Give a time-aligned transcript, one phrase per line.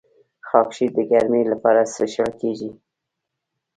[0.49, 2.71] خاکشیر د ګرمۍ لپاره څښل کیږي.